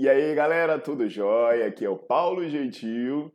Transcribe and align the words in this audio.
E 0.00 0.08
aí, 0.08 0.32
galera, 0.32 0.78
tudo 0.78 1.08
jóia? 1.08 1.66
Aqui 1.66 1.84
é 1.84 1.90
o 1.90 1.98
Paulo 1.98 2.48
Gentil, 2.48 3.34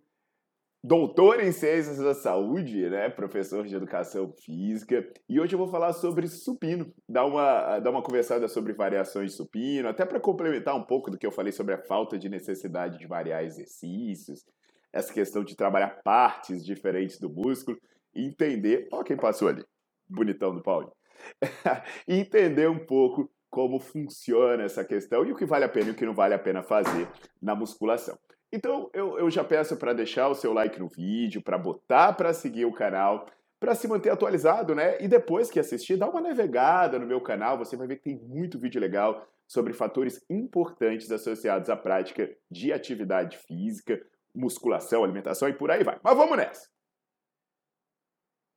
doutor 0.81 1.44
em 1.44 1.52
Ciências 1.52 1.97
da 1.97 2.14
Saúde, 2.14 2.89
né? 2.89 3.09
Professor 3.09 3.67
de 3.67 3.75
Educação 3.75 4.31
Física. 4.31 5.06
E 5.28 5.41
hoje 5.41 5.56
eu 5.56 5.59
vou 5.59 5.67
falar 5.67 5.91
sobre 5.91 6.25
supino, 6.25 6.89
dar 7.06 7.25
uma, 7.25 7.80
dar 7.80 7.91
uma 7.91 8.02
conversada 8.02 8.47
sobre 8.47 8.72
variações 8.72 9.31
de 9.31 9.36
supino, 9.36 9.89
até 9.89 10.06
para 10.06 10.22
complementar 10.22 10.73
um 10.73 10.86
pouco 10.86 11.11
do 11.11 11.17
que 11.17 11.28
eu 11.28 11.34
falei 11.34 11.52
sobre 11.52 11.73
a 11.73 11.84
falta 11.84 12.17
de 12.17 12.30
necessidade 12.30 12.97
de 12.97 13.08
variar 13.08 13.44
exercícios, 13.44 14.45
essa 14.94 15.14
questão 15.14 15.44
de 15.44 15.58
trabalhar 15.58 16.02
partes 16.02 16.64
diferentes 16.64 17.19
do 17.19 17.30
músculo 17.30 17.78
entender. 18.16 18.88
Ó, 18.94 19.03
quem 19.03 19.17
passou 19.17 19.50
ali, 19.50 19.66
bonitão 20.08 20.56
do 20.56 20.64
Paulo. 20.64 20.95
entender 22.08 22.69
um 22.69 22.86
pouco 22.86 23.30
como 23.54 23.80
funciona 23.80 24.64
essa 24.64 24.84
questão 24.84 25.23
e 25.23 25.32
o 25.32 25.36
que 25.36 25.46
vale 25.46 25.64
a 25.64 25.70
pena 25.70 25.90
e 25.90 25.92
o 25.92 25.96
que 25.96 26.08
não 26.08 26.16
vale 26.16 26.34
a 26.34 26.40
pena 26.40 26.64
fazer 26.64 27.08
na 27.40 27.54
musculação. 27.54 28.18
Então, 28.52 28.90
eu, 28.96 29.20
eu 29.20 29.30
já 29.30 29.44
peço 29.44 29.78
para 29.78 29.94
deixar 29.94 30.28
o 30.28 30.34
seu 30.34 30.52
like 30.54 30.80
no 30.80 30.88
vídeo, 30.88 31.40
para 31.40 31.56
botar 31.56 32.14
para 32.14 32.34
seguir 32.34 32.66
o 32.66 32.74
canal, 32.74 33.28
para 33.59 33.76
se 33.76 33.88
manter 33.88 34.09
atualizado, 34.09 34.74
né? 34.74 35.00
E 35.00 35.08
depois 35.08 35.52
que 35.52 35.59
assistir, 35.59 35.98
dá 35.98 36.09
uma 36.09 36.20
navegada 36.20 36.98
no 36.98 37.06
meu 37.06 37.22
canal, 37.22 37.56
você 37.56 37.78
vai 37.78 37.86
ver 37.86 37.98
que 37.98 38.06
tem 38.06 38.18
muito 38.18 38.58
vídeo 38.58 38.81
legal 38.81 39.24
sobre 39.48 39.72
fatores 39.72 40.26
importantes 40.28 41.12
associados 41.12 41.70
à 41.70 41.78
prática 41.78 42.28
de 42.50 42.74
atividade 42.74 43.38
física, 43.38 44.02
musculação, 44.34 45.04
alimentação 45.04 45.48
e 45.48 45.54
por 45.54 45.70
aí 45.70 45.84
vai. 45.84 46.00
Mas 46.04 46.18
vamos 46.18 46.38
nessa! 46.38 46.72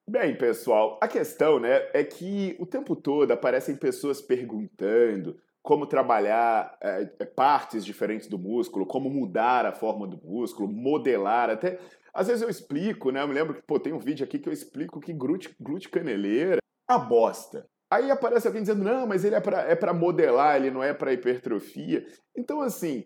Bem, 0.08 0.36
pessoal, 0.36 1.00
a 1.02 1.08
questão 1.08 1.58
né, 1.58 1.88
é 1.92 2.04
que 2.04 2.56
o 2.60 2.64
tempo 2.64 2.94
todo 2.94 3.32
aparecem 3.32 3.74
pessoas 3.74 4.20
perguntando 4.20 5.36
como 5.60 5.84
trabalhar 5.84 6.78
é, 6.80 7.04
partes 7.24 7.84
diferentes 7.84 8.28
do 8.28 8.38
músculo, 8.38 8.86
como 8.86 9.10
mudar 9.10 9.66
a 9.66 9.72
forma 9.72 10.06
do 10.06 10.16
músculo, 10.24 10.72
modelar, 10.72 11.50
até... 11.50 11.80
Às 12.14 12.28
vezes 12.28 12.40
eu 12.40 12.48
explico, 12.48 13.10
né? 13.10 13.20
Eu 13.20 13.26
me 13.26 13.34
lembro 13.34 13.54
que, 13.54 13.62
pô, 13.62 13.80
tem 13.80 13.92
um 13.92 13.98
vídeo 13.98 14.24
aqui 14.24 14.38
que 14.38 14.48
eu 14.48 14.52
explico 14.52 15.00
que 15.00 15.12
glúteo, 15.12 15.54
glúteo 15.60 15.90
caneleira 15.90 16.58
é 16.88 16.92
a 16.92 16.98
bosta. 16.98 17.68
Aí 17.90 18.08
aparece 18.08 18.46
alguém 18.46 18.62
dizendo, 18.62 18.84
não, 18.84 19.08
mas 19.08 19.24
ele 19.24 19.34
é 19.34 19.40
para 19.40 19.60
é 19.68 19.92
modelar, 19.92 20.56
ele 20.56 20.70
não 20.70 20.84
é 20.84 20.94
para 20.94 21.12
hipertrofia. 21.12 22.06
Então, 22.34 22.60
assim, 22.60 23.04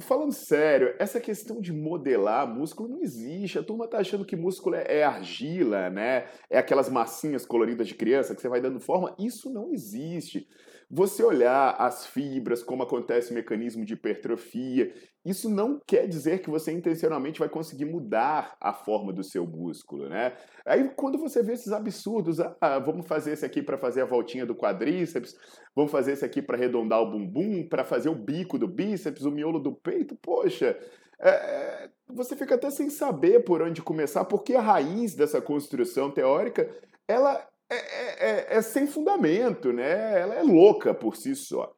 Falando 0.00 0.32
sério, 0.32 0.96
essa 0.98 1.20
questão 1.20 1.60
de 1.60 1.72
modelar 1.72 2.44
músculo 2.44 2.88
não 2.88 3.00
existe. 3.00 3.56
A 3.56 3.62
turma 3.62 3.86
tá 3.86 3.98
achando 3.98 4.24
que 4.24 4.34
músculo 4.34 4.74
é, 4.74 4.84
é, 4.88 5.04
argila, 5.04 5.88
né? 5.90 6.26
É 6.50 6.58
aquelas 6.58 6.88
massinhas 6.88 7.46
coloridas 7.46 7.86
de 7.86 7.94
criança 7.94 8.34
que 8.34 8.40
você 8.40 8.48
vai 8.48 8.60
dando 8.60 8.80
forma. 8.80 9.14
Isso 9.16 9.48
não 9.52 9.72
existe. 9.72 10.48
Você 10.96 11.24
olhar 11.24 11.74
as 11.76 12.06
fibras, 12.06 12.62
como 12.62 12.84
acontece 12.84 13.32
o 13.32 13.34
mecanismo 13.34 13.84
de 13.84 13.94
hipertrofia, 13.94 14.94
isso 15.24 15.50
não 15.50 15.80
quer 15.84 16.06
dizer 16.06 16.38
que 16.38 16.48
você 16.48 16.70
intencionalmente 16.70 17.40
vai 17.40 17.48
conseguir 17.48 17.84
mudar 17.84 18.56
a 18.60 18.72
forma 18.72 19.12
do 19.12 19.24
seu 19.24 19.44
músculo, 19.44 20.08
né? 20.08 20.36
Aí 20.64 20.88
quando 20.94 21.18
você 21.18 21.42
vê 21.42 21.54
esses 21.54 21.72
absurdos, 21.72 22.38
ah, 22.38 22.78
vamos 22.78 23.08
fazer 23.08 23.32
esse 23.32 23.44
aqui 23.44 23.60
para 23.60 23.76
fazer 23.76 24.02
a 24.02 24.06
voltinha 24.06 24.46
do 24.46 24.54
quadríceps, 24.54 25.36
vamos 25.74 25.90
fazer 25.90 26.12
esse 26.12 26.24
aqui 26.24 26.40
para 26.40 26.56
arredondar 26.56 27.00
o 27.00 27.10
bumbum, 27.10 27.68
para 27.68 27.82
fazer 27.82 28.08
o 28.08 28.14
bico 28.14 28.56
do 28.56 28.68
bíceps, 28.68 29.24
o 29.24 29.32
miolo 29.32 29.58
do 29.58 29.72
peito, 29.72 30.14
poxa, 30.22 30.78
é, 31.18 31.28
é, 31.28 31.90
você 32.06 32.36
fica 32.36 32.54
até 32.54 32.70
sem 32.70 32.88
saber 32.88 33.40
por 33.40 33.62
onde 33.62 33.82
começar, 33.82 34.24
porque 34.26 34.54
a 34.54 34.60
raiz 34.60 35.16
dessa 35.16 35.42
construção 35.42 36.08
teórica, 36.12 36.70
ela 37.08 37.44
é, 37.70 37.76
é, 37.76 38.30
é, 38.30 38.56
é 38.56 38.62
sem 38.62 38.86
fundamento, 38.86 39.72
né? 39.72 40.20
Ela 40.20 40.34
é 40.34 40.42
louca 40.42 40.94
por 40.94 41.16
si 41.16 41.34
só. 41.34 41.72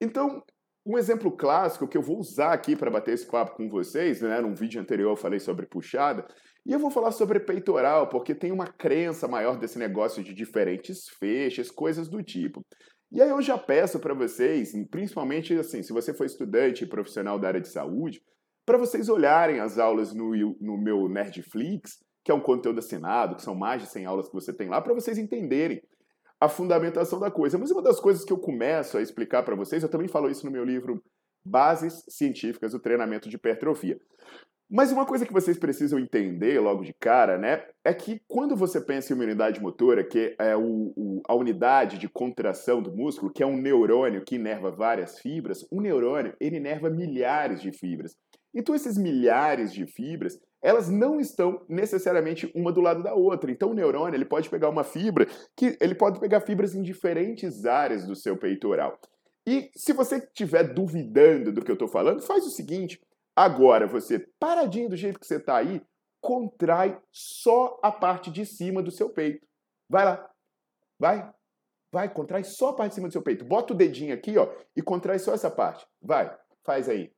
Então, 0.00 0.42
um 0.86 0.98
exemplo 0.98 1.32
clássico 1.32 1.88
que 1.88 1.96
eu 1.96 2.02
vou 2.02 2.18
usar 2.18 2.52
aqui 2.52 2.76
para 2.76 2.90
bater 2.90 3.14
esse 3.14 3.26
papo 3.26 3.56
com 3.56 3.68
vocês, 3.68 4.20
né? 4.20 4.40
Num 4.40 4.54
vídeo 4.54 4.80
anterior 4.80 5.12
eu 5.12 5.16
falei 5.16 5.40
sobre 5.40 5.66
puxada, 5.66 6.26
e 6.66 6.72
eu 6.72 6.78
vou 6.78 6.90
falar 6.90 7.12
sobre 7.12 7.40
peitoral, 7.40 8.08
porque 8.08 8.34
tem 8.34 8.50
uma 8.50 8.66
crença 8.66 9.28
maior 9.28 9.58
desse 9.58 9.78
negócio 9.78 10.22
de 10.22 10.32
diferentes 10.32 11.08
feixes, 11.08 11.70
coisas 11.70 12.08
do 12.08 12.22
tipo. 12.22 12.64
E 13.12 13.20
aí 13.20 13.28
eu 13.28 13.40
já 13.42 13.56
peço 13.56 13.98
para 14.00 14.14
vocês, 14.14 14.72
principalmente 14.90 15.54
assim, 15.54 15.82
se 15.82 15.92
você 15.92 16.12
for 16.12 16.24
estudante 16.24 16.84
e 16.84 16.88
profissional 16.88 17.38
da 17.38 17.48
área 17.48 17.60
de 17.60 17.68
saúde, 17.68 18.22
para 18.66 18.78
vocês 18.78 19.08
olharem 19.08 19.60
as 19.60 19.78
aulas 19.78 20.14
no, 20.14 20.34
no 20.60 20.78
meu 20.78 21.08
Nerdflix, 21.08 21.98
que 22.24 22.32
é 22.32 22.34
um 22.34 22.40
conteúdo 22.40 22.78
assinado, 22.78 23.36
que 23.36 23.42
são 23.42 23.54
mais 23.54 23.82
de 23.82 23.88
100 23.88 24.06
aulas 24.06 24.28
que 24.28 24.34
você 24.34 24.52
tem 24.52 24.68
lá, 24.68 24.80
para 24.80 24.94
vocês 24.94 25.18
entenderem 25.18 25.82
a 26.40 26.48
fundamentação 26.48 27.20
da 27.20 27.30
coisa. 27.30 27.58
Mas 27.58 27.70
uma 27.70 27.82
das 27.82 28.00
coisas 28.00 28.24
que 28.24 28.32
eu 28.32 28.38
começo 28.38 28.96
a 28.96 29.02
explicar 29.02 29.42
para 29.42 29.54
vocês, 29.54 29.82
eu 29.82 29.88
também 29.88 30.08
falo 30.08 30.30
isso 30.30 30.46
no 30.46 30.50
meu 30.50 30.64
livro 30.64 31.02
Bases 31.44 32.04
Científicas 32.08 32.72
do 32.72 32.80
Treinamento 32.80 33.28
de 33.28 33.36
Hipertrofia. 33.36 34.00
Mas 34.70 34.90
uma 34.90 35.04
coisa 35.04 35.26
que 35.26 35.32
vocês 35.32 35.58
precisam 35.58 35.98
entender 35.98 36.58
logo 36.58 36.82
de 36.82 36.94
cara, 36.94 37.36
né, 37.36 37.64
é 37.84 37.92
que 37.92 38.20
quando 38.26 38.56
você 38.56 38.80
pensa 38.80 39.12
em 39.12 39.16
uma 39.16 39.24
unidade 39.24 39.60
motora, 39.60 40.02
que 40.02 40.34
é 40.38 40.56
o, 40.56 40.92
o, 40.96 41.22
a 41.28 41.34
unidade 41.34 41.98
de 41.98 42.08
contração 42.08 42.82
do 42.82 42.90
músculo, 42.90 43.30
que 43.30 43.42
é 43.42 43.46
um 43.46 43.58
neurônio 43.58 44.24
que 44.24 44.36
inerva 44.36 44.70
várias 44.70 45.18
fibras, 45.20 45.66
um 45.70 45.82
neurônio 45.82 46.34
ele 46.40 46.56
inerva 46.56 46.88
milhares 46.88 47.60
de 47.60 47.70
fibras. 47.72 48.16
Então 48.54 48.74
esses 48.74 48.96
milhares 48.96 49.72
de 49.72 49.86
fibras, 49.86 50.38
elas 50.64 50.88
não 50.88 51.20
estão 51.20 51.62
necessariamente 51.68 52.50
uma 52.54 52.72
do 52.72 52.80
lado 52.80 53.02
da 53.02 53.12
outra. 53.12 53.52
Então 53.52 53.70
o 53.70 53.74
neurônio 53.74 54.16
ele 54.16 54.24
pode 54.24 54.48
pegar 54.48 54.70
uma 54.70 54.82
fibra 54.82 55.26
que 55.54 55.76
ele 55.78 55.94
pode 55.94 56.18
pegar 56.18 56.40
fibras 56.40 56.74
em 56.74 56.80
diferentes 56.80 57.66
áreas 57.66 58.06
do 58.06 58.16
seu 58.16 58.34
peitoral. 58.34 58.98
E 59.46 59.70
se 59.76 59.92
você 59.92 60.16
estiver 60.16 60.72
duvidando 60.72 61.52
do 61.52 61.62
que 61.62 61.70
eu 61.70 61.74
estou 61.74 61.86
falando, 61.86 62.22
faz 62.22 62.46
o 62.46 62.50
seguinte: 62.50 62.98
agora 63.36 63.86
você 63.86 64.26
paradinho 64.40 64.88
do 64.88 64.96
jeito 64.96 65.20
que 65.20 65.26
você 65.26 65.36
está 65.36 65.58
aí, 65.58 65.82
contrai 66.18 66.98
só 67.12 67.78
a 67.82 67.92
parte 67.92 68.30
de 68.30 68.46
cima 68.46 68.82
do 68.82 68.90
seu 68.90 69.10
peito. 69.10 69.46
Vai 69.86 70.06
lá, 70.06 70.30
vai, 70.98 71.30
vai, 71.92 72.08
contrai 72.08 72.42
só 72.42 72.70
a 72.70 72.72
parte 72.72 72.92
de 72.92 72.94
cima 72.94 73.08
do 73.08 73.12
seu 73.12 73.22
peito. 73.22 73.44
Bota 73.44 73.74
o 73.74 73.76
dedinho 73.76 74.14
aqui, 74.14 74.38
ó, 74.38 74.50
e 74.74 74.80
contrai 74.80 75.18
só 75.18 75.34
essa 75.34 75.50
parte. 75.50 75.86
Vai, 76.00 76.34
faz 76.64 76.88
aí. 76.88 77.12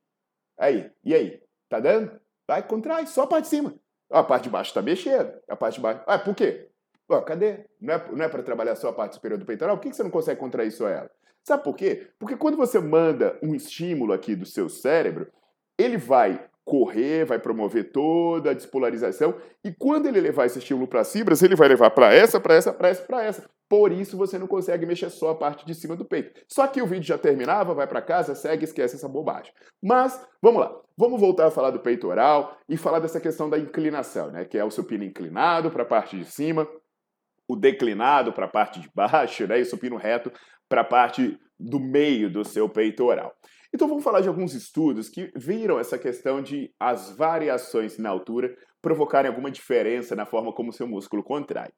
Aí, 0.57 0.91
e 1.01 1.15
aí? 1.15 1.41
Tá 1.69 1.79
dando? 1.79 2.19
Vai, 2.47 2.65
contrai, 2.65 3.05
só 3.05 3.23
a 3.23 3.27
parte 3.27 3.43
de 3.43 3.49
cima. 3.49 3.75
A 4.09 4.23
parte 4.23 4.43
de 4.43 4.49
baixo 4.49 4.69
está 4.69 4.81
mexendo. 4.81 5.33
A 5.49 5.55
parte 5.55 5.75
de 5.75 5.81
baixo. 5.81 6.01
Ah, 6.07 6.17
por 6.17 6.33
quê? 6.33 6.69
Ó, 7.09 7.21
cadê? 7.21 7.65
Não 7.79 7.93
é, 7.93 8.11
não 8.11 8.25
é 8.25 8.29
para 8.29 8.43
trabalhar 8.43 8.75
só 8.75 8.89
a 8.89 8.93
parte 8.93 9.15
superior 9.15 9.37
do 9.37 9.45
peitoral? 9.45 9.77
Por 9.77 9.83
que 9.83 9.93
você 9.93 10.03
não 10.03 10.09
consegue 10.09 10.39
contrair 10.39 10.71
só 10.71 10.87
ela? 10.87 11.11
Sabe 11.43 11.63
por 11.63 11.75
quê? 11.75 12.09
Porque 12.19 12.35
quando 12.35 12.57
você 12.57 12.79
manda 12.79 13.37
um 13.41 13.55
estímulo 13.55 14.13
aqui 14.13 14.35
do 14.35 14.45
seu 14.45 14.69
cérebro, 14.69 15.31
ele 15.77 15.97
vai 15.97 16.45
correr, 16.67 17.23
vai 17.23 17.39
promover 17.39 17.93
toda 17.93 18.51
a 18.51 18.53
despolarização, 18.53 19.33
e 19.63 19.71
quando 19.71 20.05
ele 20.05 20.19
levar 20.19 20.45
esse 20.45 20.59
estímulo 20.59 20.85
para 20.85 20.99
as 20.99 21.13
fibras, 21.13 21.41
ele 21.41 21.55
vai 21.55 21.69
levar 21.69 21.91
para 21.91 22.13
essa, 22.13 22.41
para 22.41 22.55
essa, 22.55 22.73
para 22.73 22.89
essa, 22.89 23.03
para 23.03 23.23
essa. 23.23 23.49
Por 23.69 23.89
isso 23.89 24.17
você 24.17 24.37
não 24.37 24.47
consegue 24.47 24.85
mexer 24.85 25.09
só 25.09 25.29
a 25.29 25.35
parte 25.35 25.65
de 25.65 25.73
cima 25.73 25.95
do 25.95 26.03
peito. 26.03 26.41
Só 26.45 26.67
que 26.67 26.81
o 26.81 26.85
vídeo 26.85 27.07
já 27.07 27.17
terminava, 27.17 27.73
vai 27.73 27.87
para 27.87 28.01
casa, 28.01 28.35
segue, 28.35 28.65
esquece 28.65 28.97
essa 28.97 29.07
bobagem. 29.07 29.53
Mas, 29.81 30.21
vamos 30.41 30.59
lá. 30.59 30.77
Vamos 30.97 31.21
voltar 31.21 31.47
a 31.47 31.51
falar 31.51 31.71
do 31.71 31.79
peitoral 31.79 32.57
e 32.67 32.75
falar 32.75 32.99
dessa 32.99 33.21
questão 33.21 33.49
da 33.49 33.57
inclinação, 33.57 34.29
né? 34.29 34.43
Que 34.43 34.57
é 34.57 34.63
o 34.63 34.71
supino 34.71 35.05
inclinado 35.05 35.71
para 35.71 35.83
a 35.83 35.85
parte 35.85 36.17
de 36.17 36.25
cima, 36.25 36.67
o 37.47 37.55
declinado 37.55 38.33
para 38.33 38.45
a 38.45 38.49
parte 38.49 38.81
de 38.81 38.89
baixo, 38.93 39.47
né? 39.47 39.59
E 39.59 39.61
o 39.61 39.65
supino 39.65 39.95
reto 39.95 40.31
para 40.67 40.81
a 40.81 40.85
parte 40.85 41.39
do 41.57 41.79
meio 41.79 42.29
do 42.29 42.43
seu 42.43 42.67
peitoral. 42.67 43.33
Então 43.73 43.87
vamos 43.87 44.03
falar 44.03 44.21
de 44.21 44.27
alguns 44.27 44.53
estudos 44.53 45.09
que 45.09 45.31
viram 45.35 45.79
essa 45.79 45.97
questão 45.97 46.41
de 46.41 46.71
as 46.79 47.11
variações 47.15 47.97
na 47.97 48.09
altura 48.09 48.55
provocarem 48.81 49.29
alguma 49.29 49.51
diferença 49.51 50.15
na 50.15 50.25
forma 50.25 50.53
como 50.53 50.71
seu 50.71 50.87
músculo 50.87 51.23
contrai. 51.23 51.69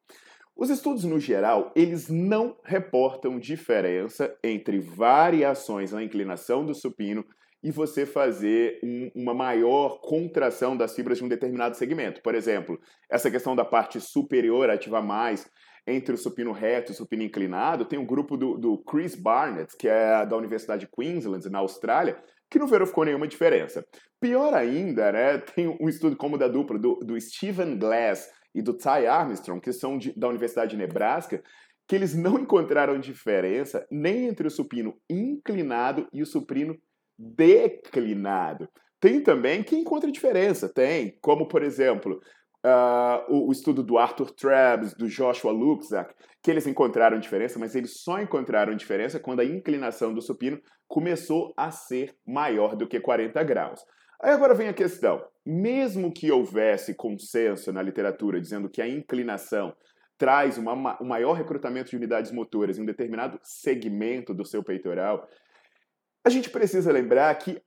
Os 0.56 0.70
estudos, 0.70 1.06
no 1.06 1.20
geral, 1.20 1.72
eles 1.76 2.10
não 2.10 2.58
reportam 2.66 3.40
diferença 3.40 4.36
entre 4.44 4.78
variações 4.78 5.94
na 5.94 6.04
inclinação 6.04 6.66
do 6.66 6.76
supino 6.76 7.24
e 7.64 7.72
você 7.72 8.06
fazer 8.06 8.80
um, 8.84 9.10
uma 9.16 9.34
maior 9.34 10.00
contração 10.02 10.76
das 10.76 10.94
fibras 10.96 11.18
de 11.18 11.24
um 11.24 11.30
determinado 11.30 11.76
segmento. 11.76 12.22
Por 12.22 12.36
exemplo, 12.36 12.80
essa 13.10 13.32
questão 13.32 13.56
da 13.56 13.66
parte 13.66 14.00
superior 14.00 14.70
ativar 14.70 15.04
mais 15.04 15.50
entre 15.88 16.16
o 16.16 16.18
supino 16.18 16.52
reto 16.52 16.92
e 16.92 16.94
o 16.94 16.96
supino 16.96 17.24
inclinado, 17.24 17.86
tem 17.86 17.98
um 18.00 18.06
grupo 18.06 18.38
do, 18.38 18.58
do 18.58 18.78
Chris 18.80 19.16
Barnett, 19.16 19.76
que 19.78 19.88
é 19.88 20.26
da 20.26 20.38
Universidade 20.38 20.86
de 20.86 20.92
Queensland, 20.92 21.50
na 21.50 21.60
Austrália, 21.60 22.18
que 22.50 22.60
não 22.60 22.68
verificou 22.68 23.06
nenhuma 23.06 23.28
diferença. 23.28 23.86
Pior 24.20 24.54
ainda, 24.54 25.12
né, 25.12 25.38
tem 25.38 25.68
um 25.80 25.88
estudo 25.88 26.16
como 26.16 26.38
da 26.38 26.48
dupla 26.48 26.78
do, 26.78 26.96
do 26.96 27.20
Stephen 27.20 27.78
Glass 27.78 28.30
e 28.54 28.62
do 28.62 28.74
Ty 28.74 29.06
Armstrong, 29.08 29.62
que 29.62 29.72
são 29.72 29.98
de, 29.98 30.18
da 30.18 30.28
Universidade 30.28 30.72
de 30.72 30.78
Nebraska, 30.78 31.42
que 31.88 31.96
eles 31.96 32.14
não 32.14 32.40
encontraram 32.40 33.00
diferença 33.00 33.86
nem 33.90 34.28
entre 34.28 34.48
o 34.48 34.52
supino 34.52 34.96
inclinado 35.10 36.08
e 36.14 36.22
o 36.22 36.26
supino 36.26 36.78
declinado. 37.18 38.70
Tem 39.00 39.22
também 39.22 39.64
que 39.64 39.76
encontra 39.76 40.12
diferença, 40.12 40.68
tem, 40.68 41.18
como 41.22 41.48
por 41.48 41.64
exemplo, 41.64 42.22
uh, 42.66 43.34
o, 43.34 43.48
o, 43.48 43.52
estudo 43.52 43.84
do 43.84 43.98
Arthur 43.98 44.32
Trebs, 44.32 44.94
do 44.94 45.08
Joshua 45.08 45.52
Luxack, 45.52 46.14
que 46.42 46.52
eles 46.52 46.68
encontraram 46.68 47.20
diferença, 47.20 47.60
mas 47.60 47.76
eles 47.76 48.02
só 48.02 48.20
encontraram 48.20 48.76
diferença 48.76 49.20
quando 49.20 49.42
a 49.42 49.46
inclinação 49.46 50.14
do 50.14 50.22
supino 50.22 50.60
começou 50.88 51.54
a 51.56 51.72
ser 51.72 52.16
maior 52.26 52.76
do 52.76 52.88
que 52.88 53.00
40 53.00 53.42
graus. 53.44 53.82
Aí 54.22 54.32
agora 54.32 54.54
vem 54.54 54.68
a 54.68 54.74
questão: 54.74 55.24
mesmo 55.46 56.12
que 56.12 56.32
houvesse 56.32 56.94
consenso 56.94 57.72
na 57.72 57.82
literatura 57.82 58.42
dizendo 58.42 58.70
que 58.70 58.82
a 58.82 58.88
inclinação 58.88 59.74
traz 60.18 60.58
uma, 60.58 61.02
um 61.02 61.06
maior 61.06 61.34
recrutamento 61.34 61.90
de 61.90 61.96
unidades 61.96 62.32
motoras 62.32 62.78
em 62.78 62.82
um 62.82 62.86
determinado 62.86 63.40
segmento 63.42 64.34
do 64.34 64.46
seu 64.46 64.62
peitoral, 64.62 65.26
a 66.26 66.30
gente 66.30 66.50
precisa 66.50 66.92
lembrar 66.92 67.34
que 67.36 67.62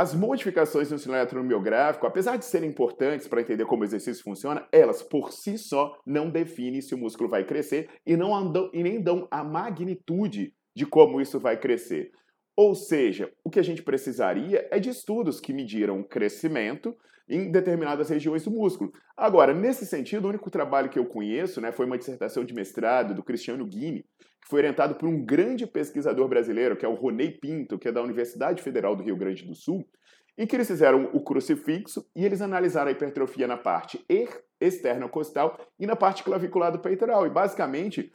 as 0.00 0.14
modificações 0.14 0.90
no 0.90 0.98
sinal 0.98 1.18
eletromiográfico, 1.18 2.06
apesar 2.06 2.38
de 2.38 2.46
serem 2.46 2.70
importantes 2.70 3.28
para 3.28 3.42
entender 3.42 3.66
como 3.66 3.82
o 3.82 3.84
exercício 3.84 4.24
funciona, 4.24 4.66
elas 4.72 5.02
por 5.02 5.30
si 5.30 5.58
só 5.58 5.94
não 6.06 6.30
definem 6.30 6.80
se 6.80 6.94
o 6.94 6.98
músculo 6.98 7.28
vai 7.28 7.44
crescer 7.44 7.86
e, 8.06 8.16
não 8.16 8.34
andam, 8.34 8.70
e 8.72 8.82
nem 8.82 8.98
dão 8.98 9.28
a 9.30 9.44
magnitude 9.44 10.54
de 10.74 10.86
como 10.86 11.20
isso 11.20 11.38
vai 11.38 11.60
crescer. 11.60 12.12
Ou 12.56 12.74
seja, 12.74 13.30
o 13.44 13.50
que 13.50 13.60
a 13.60 13.62
gente 13.62 13.82
precisaria 13.82 14.66
é 14.70 14.78
de 14.78 14.88
estudos 14.88 15.38
que 15.38 15.52
mediram 15.52 16.00
o 16.00 16.08
crescimento 16.08 16.96
em 17.28 17.52
determinadas 17.52 18.08
regiões 18.08 18.42
do 18.42 18.50
músculo. 18.50 18.90
Agora, 19.14 19.52
nesse 19.52 19.84
sentido, 19.84 20.24
o 20.24 20.28
único 20.30 20.50
trabalho 20.50 20.88
que 20.88 20.98
eu 20.98 21.04
conheço 21.04 21.60
né, 21.60 21.72
foi 21.72 21.84
uma 21.84 21.98
dissertação 21.98 22.42
de 22.42 22.54
mestrado 22.54 23.12
do 23.12 23.22
Cristiano 23.22 23.66
Guini, 23.66 24.02
que 24.40 24.48
foi 24.48 24.60
orientado 24.60 24.94
por 24.94 25.08
um 25.08 25.24
grande 25.24 25.66
pesquisador 25.66 26.28
brasileiro, 26.28 26.76
que 26.76 26.84
é 26.84 26.88
o 26.88 26.94
Ronei 26.94 27.30
Pinto, 27.30 27.78
que 27.78 27.88
é 27.88 27.92
da 27.92 28.02
Universidade 28.02 28.62
Federal 28.62 28.96
do 28.96 29.02
Rio 29.02 29.16
Grande 29.16 29.44
do 29.44 29.54
Sul, 29.54 29.84
em 30.36 30.46
que 30.46 30.56
eles 30.56 30.68
fizeram 30.68 31.10
o 31.12 31.22
crucifixo 31.22 32.06
e 32.16 32.24
eles 32.24 32.40
analisaram 32.40 32.88
a 32.88 32.92
hipertrofia 32.92 33.46
na 33.46 33.56
parte 33.58 34.04
externa 34.60 35.08
costal 35.08 35.58
e 35.78 35.86
na 35.86 35.94
parte 35.94 36.22
clavicular 36.22 36.72
do 36.72 36.78
peitoral. 36.78 37.26
E 37.26 37.30
basicamente, 37.30 38.12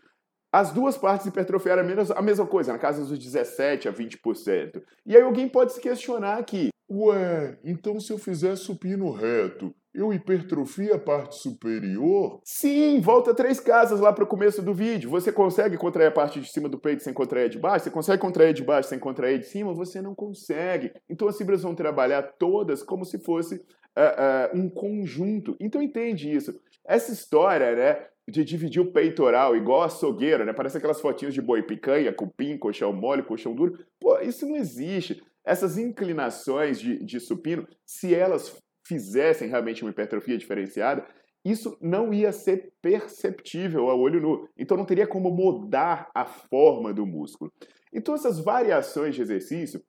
as 0.51 0.71
duas 0.71 0.97
partes 0.97 1.27
hipertrofiaram 1.27 1.83
a 2.15 2.21
mesma 2.21 2.47
coisa, 2.47 2.73
na 2.73 2.79
casa 2.79 3.05
dos 3.05 3.19
17 3.19 3.87
a 3.87 3.93
20%. 3.93 4.81
E 5.05 5.15
aí 5.15 5.21
alguém 5.21 5.47
pode 5.49 5.73
se 5.73 5.81
questionar 5.81 6.37
aqui, 6.37 6.69
Ué, 6.89 7.57
então 7.63 7.99
se 7.99 8.13
eu 8.13 8.17
fizer 8.17 8.55
supino 8.55 9.11
reto, 9.11 9.73
eu 9.91 10.13
hipertrofio 10.13 10.93
a 10.93 10.99
parte 10.99 11.35
superior? 11.35 12.41
Sim, 12.43 12.99
volta 12.99 13.33
três 13.33 13.59
casas 13.59 13.99
lá 13.99 14.13
para 14.13 14.23
o 14.23 14.27
começo 14.27 14.61
do 14.61 14.73
vídeo. 14.73 15.09
Você 15.09 15.31
consegue 15.31 15.77
contrair 15.77 16.07
a 16.07 16.11
parte 16.11 16.39
de 16.39 16.47
cima 16.47 16.69
do 16.69 16.77
peito 16.77 17.01
sem 17.01 17.13
contrair 17.13 17.45
a 17.45 17.49
de 17.49 17.57
baixo? 17.57 17.85
Você 17.85 17.91
consegue 17.91 18.21
contrair 18.21 18.49
a 18.49 18.53
de 18.53 18.63
baixo 18.63 18.89
sem 18.89 18.99
contrair 18.99 19.35
a 19.35 19.39
de 19.39 19.47
cima? 19.47 19.73
Você 19.73 20.01
não 20.01 20.13
consegue. 20.13 20.91
Então 21.09 21.27
as 21.27 21.37
fibras 21.37 21.63
vão 21.63 21.73
trabalhar 21.73 22.21
todas 22.37 22.83
como 22.83 23.05
se 23.05 23.17
fosse 23.19 23.55
uh, 23.55 24.55
uh, 24.55 24.59
um 24.59 24.69
conjunto. 24.69 25.55
Então 25.59 25.81
entende 25.81 26.31
isso. 26.31 26.53
Essa 26.85 27.11
história, 27.11 27.75
né, 27.75 28.05
de 28.27 28.43
dividir 28.43 28.81
o 28.81 28.91
peitoral 28.91 29.55
igual 29.55 29.83
açougueira, 29.83 30.45
né? 30.45 30.53
Parece 30.53 30.77
aquelas 30.77 30.99
fotinhas 30.99 31.33
de 31.33 31.41
boi 31.41 31.63
picanha, 31.63 32.11
cupim, 32.11 32.57
colchão 32.57 32.91
mole, 32.91 33.23
colchão 33.23 33.55
duro. 33.55 33.79
Pô, 33.99 34.19
isso 34.19 34.45
não 34.45 34.55
existe. 34.55 35.23
Essas 35.45 35.77
inclinações 35.77 36.79
de, 36.79 37.03
de 37.03 37.19
supino, 37.19 37.67
se 37.85 38.13
elas 38.13 38.57
fizessem 38.85 39.47
realmente 39.49 39.83
uma 39.83 39.91
hipertrofia 39.91 40.37
diferenciada, 40.37 41.05
isso 41.43 41.77
não 41.79 42.11
ia 42.11 42.31
ser 42.31 42.73
perceptível 42.81 43.87
ao 43.89 43.99
olho 43.99 44.19
nu. 44.19 44.49
Então 44.57 44.75
não 44.75 44.85
teria 44.85 45.05
como 45.05 45.29
mudar 45.29 46.09
a 46.15 46.25
forma 46.25 46.91
do 46.91 47.05
músculo. 47.05 47.51
Então 47.93 48.15
essas 48.15 48.39
variações 48.39 49.13
de 49.13 49.21
exercício, 49.21 49.81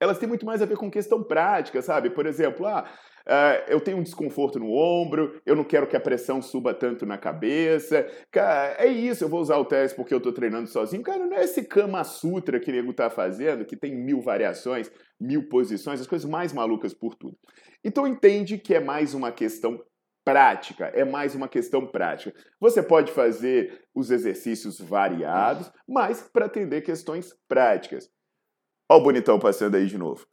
elas 0.00 0.18
têm 0.18 0.28
muito 0.28 0.46
mais 0.46 0.62
a 0.62 0.66
ver 0.66 0.76
com 0.76 0.90
questão 0.90 1.22
prática, 1.22 1.82
sabe? 1.82 2.10
Por 2.10 2.26
exemplo, 2.26 2.66
ah, 2.66 2.88
Uh, 3.26 3.62
eu 3.68 3.80
tenho 3.80 3.98
um 3.98 4.02
desconforto 4.02 4.58
no 4.58 4.72
ombro, 4.72 5.40
eu 5.44 5.54
não 5.54 5.62
quero 5.62 5.86
que 5.86 5.96
a 5.96 6.00
pressão 6.00 6.40
suba 6.40 6.72
tanto 6.72 7.04
na 7.04 7.18
cabeça. 7.18 8.04
Cara, 8.30 8.74
é 8.78 8.86
isso, 8.86 9.22
eu 9.22 9.28
vou 9.28 9.40
usar 9.40 9.56
o 9.58 9.64
teste 9.64 9.94
porque 9.94 10.12
eu 10.12 10.18
estou 10.18 10.32
treinando 10.32 10.66
sozinho. 10.66 11.02
Cara, 11.02 11.26
não 11.26 11.36
é 11.36 11.44
esse 11.44 11.62
Kama 11.64 12.02
Sutra 12.02 12.58
que 12.58 12.70
o 12.70 12.74
nego 12.74 12.92
tá 12.92 13.10
fazendo, 13.10 13.64
que 13.64 13.76
tem 13.76 13.94
mil 13.94 14.20
variações, 14.20 14.90
mil 15.20 15.48
posições, 15.48 16.00
as 16.00 16.06
coisas 16.06 16.28
mais 16.28 16.52
malucas 16.52 16.94
por 16.94 17.14
tudo. 17.14 17.36
Então 17.84 18.06
entende 18.06 18.58
que 18.58 18.74
é 18.74 18.80
mais 18.80 19.14
uma 19.14 19.30
questão 19.30 19.80
prática, 20.24 20.86
é 20.86 21.04
mais 21.04 21.34
uma 21.34 21.48
questão 21.48 21.86
prática. 21.86 22.34
Você 22.58 22.82
pode 22.82 23.12
fazer 23.12 23.82
os 23.94 24.10
exercícios 24.10 24.80
variados, 24.80 25.70
mas 25.88 26.22
para 26.32 26.46
atender 26.46 26.82
questões 26.82 27.34
práticas. 27.46 28.10
Olha 28.90 29.00
o 29.00 29.04
bonitão 29.04 29.38
passando 29.38 29.76
aí 29.76 29.86
de 29.86 29.96
novo 29.96 30.26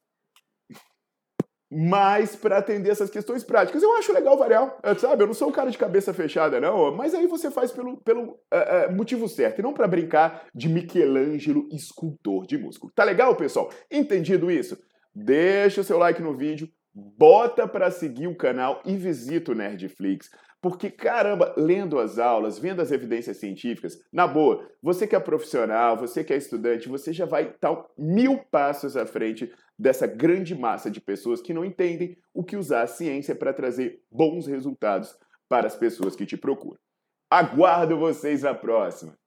mas 1.70 2.36
para 2.36 2.58
atender 2.58 2.90
essas 2.90 3.10
questões 3.10 3.44
práticas. 3.44 3.84
Eu 3.84 3.96
acho 3.98 4.14
legal 4.14 4.38
variar, 4.38 4.78
é, 4.84 4.96
sabe? 4.96 5.24
Eu 5.24 5.28
não 5.28 5.34
sou 5.34 5.50
um 5.50 5.52
cara 5.52 5.70
de 5.70 5.78
cabeça 5.78 6.14
fechada, 6.14 6.60
não, 6.60 6.96
mas 6.96 7.14
aí 7.14 7.28
você 7.28 7.52
faz 7.52 7.72
pelo, 7.72 7.98
pelo 7.98 8.32
uh, 8.32 8.96
motivo 8.96 9.28
certo, 9.28 9.60
e 9.60 9.62
não 9.62 9.74
para 9.74 9.88
brincar 9.88 10.48
de 10.56 10.70
Michelangelo 10.70 11.68
escultor 11.72 12.46
de 12.46 12.58
músculo. 12.58 12.92
Tá 12.96 13.04
legal, 13.04 13.36
pessoal? 13.36 13.70
Entendido 13.92 14.50
isso? 14.50 14.78
Deixa 15.14 15.82
o 15.82 15.84
seu 15.84 15.98
like 15.98 16.22
no 16.22 16.38
vídeo, 16.38 16.70
bota 16.94 17.68
para 17.68 17.92
seguir 17.92 18.28
o 18.28 18.38
canal 18.38 18.82
e 18.86 18.96
visita 18.96 19.52
o 19.52 19.56
Nerdflix. 19.56 20.30
Porque, 20.62 20.90
caramba, 20.90 21.54
lendo 21.56 22.00
as 22.00 22.18
aulas, 22.18 22.58
vendo 22.58 22.82
as 22.82 22.92
evidências 22.92 23.38
científicas, 23.38 24.02
na 24.12 24.26
boa, 24.26 24.68
você 24.82 25.06
que 25.06 25.16
é 25.16 25.20
profissional, 25.20 25.96
você 25.96 26.24
que 26.24 26.34
é 26.34 26.38
estudante, 26.38 26.90
você 26.90 27.14
já 27.14 27.26
vai 27.26 27.50
estar 27.50 27.86
mil 27.98 28.40
passos 28.46 28.98
à 28.98 29.06
frente 29.06 29.54
dessa 29.78 30.08
grande 30.08 30.56
massa 30.56 30.90
de 30.90 31.00
pessoas 31.00 31.42
que 31.42 31.54
não 31.54 31.64
entendem 31.64 32.18
o 32.34 32.44
que 32.44 32.58
usar 32.58 32.82
a 32.82 32.88
ciência 32.88 33.36
para 33.36 33.54
trazer 33.54 34.02
bons 34.12 34.48
resultados 34.48 35.16
para 35.48 35.68
as 35.68 35.76
pessoas 35.76 36.16
que 36.16 36.26
te 36.26 36.36
procuram. 36.36 36.80
Aguardo 37.30 37.98
vocês 37.98 38.42
na 38.42 38.56
próxima. 38.56 39.18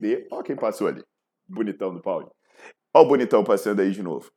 E, 0.00 0.26
ó 0.30 0.42
quem 0.42 0.56
passou 0.56 0.88
ali. 0.88 1.02
Bonitão 1.48 1.94
do 1.94 2.02
Paulo. 2.02 2.30
Ó 2.94 3.02
o 3.02 3.06
bonitão 3.06 3.42
passando 3.42 3.80
aí 3.80 3.90
de 3.90 4.02
novo. 4.02 4.30